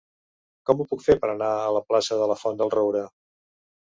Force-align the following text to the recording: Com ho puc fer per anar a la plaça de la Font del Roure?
Com 0.69 0.79
ho 0.79 0.85
puc 0.93 1.03
fer 1.07 1.15
per 1.25 1.29
anar 1.33 1.49
a 1.67 1.75
la 1.77 1.83
plaça 1.91 2.19
de 2.21 2.31
la 2.31 2.39
Font 2.45 2.57
del 2.63 2.75
Roure? 2.79 3.03